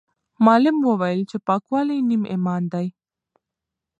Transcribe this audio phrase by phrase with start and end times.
[0.45, 2.87] معلم وویل چې پاکوالی نیم ایمان دی.